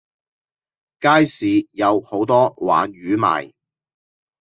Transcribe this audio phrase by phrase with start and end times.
[0.99, 3.53] 街市有好多鯇魚賣